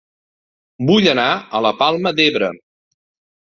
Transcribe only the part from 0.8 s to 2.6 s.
Vull anar a La Palma d'Ebre